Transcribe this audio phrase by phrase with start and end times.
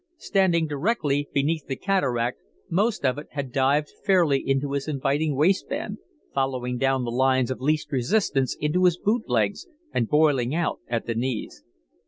[0.17, 2.39] Standing directly beneath the cataract,
[2.71, 5.99] most of it had dived fairly into his inviting waistband,
[6.33, 11.05] following down the lines of least resistance into his boot legs and boiling out at
[11.05, 11.63] the knees.